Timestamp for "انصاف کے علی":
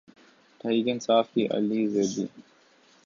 0.87-1.87